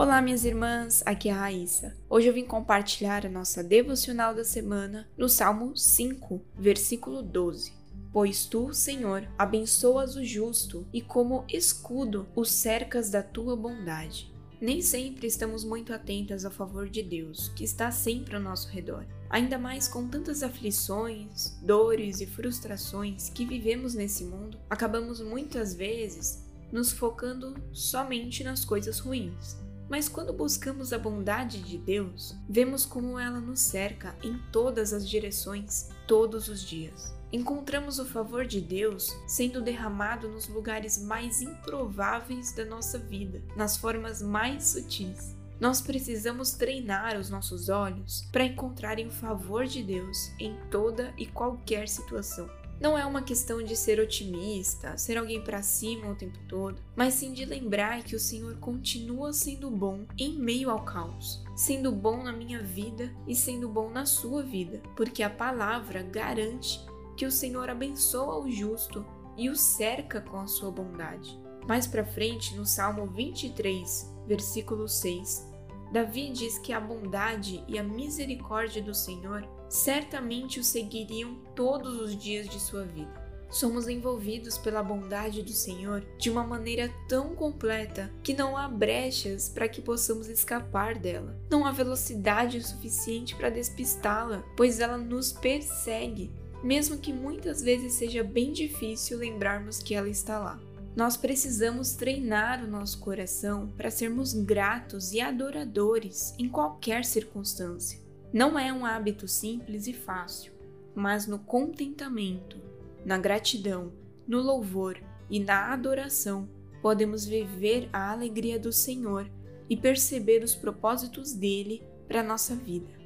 Olá, 0.00 0.22
minhas 0.22 0.46
irmãs, 0.46 1.02
aqui 1.04 1.28
é 1.28 1.32
a 1.32 1.40
Raíssa. 1.40 1.94
Hoje 2.08 2.26
eu 2.26 2.32
vim 2.32 2.46
compartilhar 2.46 3.26
a 3.26 3.28
nossa 3.28 3.62
devocional 3.62 4.34
da 4.34 4.42
semana 4.42 5.06
no 5.14 5.28
Salmo 5.28 5.76
5, 5.76 6.40
versículo 6.58 7.22
12. 7.22 7.74
Pois 8.10 8.46
tu, 8.46 8.72
Senhor, 8.72 9.28
abençoas 9.36 10.16
o 10.16 10.24
justo 10.24 10.88
e 10.90 11.02
como 11.02 11.44
escudo 11.46 12.26
o 12.34 12.46
cercas 12.46 13.10
da 13.10 13.22
tua 13.22 13.54
bondade. 13.54 14.32
Nem 14.58 14.80
sempre 14.80 15.26
estamos 15.26 15.64
muito 15.64 15.92
atentas 15.92 16.46
a 16.46 16.50
favor 16.50 16.88
de 16.88 17.02
Deus, 17.02 17.50
que 17.50 17.62
está 17.62 17.90
sempre 17.90 18.34
ao 18.36 18.42
nosso 18.42 18.70
redor. 18.70 19.04
Ainda 19.28 19.58
mais 19.58 19.86
com 19.86 20.08
tantas 20.08 20.42
aflições, 20.42 21.58
dores 21.60 22.22
e 22.22 22.26
frustrações 22.26 23.28
que 23.28 23.44
vivemos 23.44 23.92
nesse 23.92 24.24
mundo, 24.24 24.58
acabamos 24.70 25.20
muitas 25.20 25.74
vezes 25.74 26.48
nos 26.72 26.90
focando 26.90 27.54
somente 27.70 28.42
nas 28.42 28.64
coisas 28.64 28.98
ruins 28.98 29.60
mas 29.90 30.08
quando 30.08 30.32
buscamos 30.32 30.92
a 30.92 30.98
bondade 30.98 31.60
de 31.60 31.76
Deus, 31.76 32.36
vemos 32.48 32.86
como 32.86 33.18
ela 33.18 33.40
nos 33.40 33.58
cerca 33.58 34.16
em 34.22 34.38
todas 34.52 34.92
as 34.92 35.06
direções, 35.06 35.90
todos 36.06 36.48
os 36.48 36.62
dias. 36.62 37.12
Encontramos 37.32 37.98
o 37.98 38.06
favor 38.06 38.46
de 38.46 38.60
Deus 38.60 39.10
sendo 39.26 39.60
derramado 39.60 40.28
nos 40.28 40.48
lugares 40.48 41.02
mais 41.02 41.42
improváveis 41.42 42.52
da 42.52 42.64
nossa 42.64 42.98
vida, 42.98 43.42
nas 43.56 43.76
formas 43.76 44.22
mais 44.22 44.68
sutis. 44.68 45.36
Nós 45.58 45.80
precisamos 45.80 46.52
treinar 46.52 47.18
os 47.18 47.28
nossos 47.28 47.68
olhos 47.68 48.26
para 48.32 48.44
encontrarem 48.44 49.08
o 49.08 49.12
favor 49.12 49.66
de 49.66 49.82
Deus 49.82 50.30
em 50.38 50.56
toda 50.70 51.12
e 51.18 51.26
qualquer 51.26 51.88
situação. 51.88 52.48
Não 52.80 52.96
é 52.96 53.04
uma 53.04 53.20
questão 53.20 53.62
de 53.62 53.76
ser 53.76 54.00
otimista, 54.00 54.96
ser 54.96 55.18
alguém 55.18 55.44
para 55.44 55.62
cima 55.62 56.10
o 56.10 56.14
tempo 56.14 56.38
todo, 56.48 56.82
mas 56.96 57.12
sim 57.12 57.34
de 57.34 57.44
lembrar 57.44 58.02
que 58.02 58.16
o 58.16 58.20
Senhor 58.20 58.56
continua 58.56 59.34
sendo 59.34 59.70
bom 59.70 60.06
em 60.16 60.38
meio 60.38 60.70
ao 60.70 60.82
caos, 60.82 61.44
sendo 61.54 61.92
bom 61.92 62.22
na 62.22 62.32
minha 62.32 62.62
vida 62.62 63.14
e 63.28 63.36
sendo 63.36 63.68
bom 63.68 63.90
na 63.90 64.06
sua 64.06 64.42
vida, 64.42 64.80
porque 64.96 65.22
a 65.22 65.28
palavra 65.28 66.02
garante 66.02 66.80
que 67.18 67.26
o 67.26 67.30
Senhor 67.30 67.68
abençoa 67.68 68.38
o 68.38 68.50
justo 68.50 69.04
e 69.36 69.50
o 69.50 69.56
cerca 69.56 70.22
com 70.22 70.38
a 70.38 70.46
sua 70.46 70.70
bondade. 70.70 71.38
Mais 71.68 71.86
para 71.86 72.02
frente, 72.02 72.56
no 72.56 72.64
Salmo 72.64 73.06
23, 73.08 74.10
versículo 74.26 74.88
6, 74.88 75.49
Davi 75.90 76.30
diz 76.30 76.58
que 76.58 76.72
a 76.72 76.80
bondade 76.80 77.64
e 77.66 77.78
a 77.78 77.82
misericórdia 77.82 78.80
do 78.82 78.94
Senhor 78.94 79.46
certamente 79.68 80.60
o 80.60 80.64
seguiriam 80.64 81.36
todos 81.54 82.00
os 82.00 82.16
dias 82.16 82.48
de 82.48 82.60
sua 82.60 82.84
vida. 82.84 83.20
Somos 83.50 83.88
envolvidos 83.88 84.56
pela 84.56 84.82
bondade 84.82 85.42
do 85.42 85.50
Senhor 85.50 86.06
de 86.16 86.30
uma 86.30 86.44
maneira 86.44 86.88
tão 87.08 87.34
completa 87.34 88.08
que 88.22 88.32
não 88.32 88.56
há 88.56 88.68
brechas 88.68 89.48
para 89.48 89.68
que 89.68 89.82
possamos 89.82 90.28
escapar 90.28 90.96
dela. 90.96 91.36
Não 91.50 91.66
há 91.66 91.72
velocidade 91.72 92.62
suficiente 92.62 93.34
para 93.34 93.50
despistá-la, 93.50 94.44
pois 94.56 94.78
ela 94.78 94.96
nos 94.96 95.32
persegue, 95.32 96.30
mesmo 96.62 96.98
que 96.98 97.12
muitas 97.12 97.60
vezes 97.60 97.94
seja 97.94 98.22
bem 98.22 98.52
difícil 98.52 99.18
lembrarmos 99.18 99.82
que 99.82 99.96
ela 99.96 100.08
está 100.08 100.38
lá. 100.38 100.60
Nós 100.94 101.16
precisamos 101.16 101.94
treinar 101.94 102.64
o 102.64 102.66
nosso 102.66 102.98
coração 102.98 103.68
para 103.76 103.90
sermos 103.90 104.34
gratos 104.34 105.12
e 105.12 105.20
adoradores 105.20 106.34
em 106.38 106.48
qualquer 106.48 107.04
circunstância. 107.04 108.00
Não 108.32 108.58
é 108.58 108.72
um 108.72 108.84
hábito 108.84 109.28
simples 109.28 109.86
e 109.86 109.92
fácil, 109.92 110.52
mas 110.94 111.26
no 111.26 111.38
contentamento, 111.38 112.58
na 113.04 113.16
gratidão, 113.16 113.92
no 114.26 114.40
louvor 114.40 115.00
e 115.28 115.38
na 115.38 115.72
adoração 115.72 116.48
podemos 116.82 117.24
viver 117.24 117.88
a 117.92 118.10
alegria 118.10 118.58
do 118.58 118.72
Senhor 118.72 119.30
e 119.68 119.76
perceber 119.76 120.42
os 120.42 120.54
propósitos 120.54 121.32
dele 121.32 121.82
para 122.08 122.22
nossa 122.22 122.56
vida. 122.56 122.99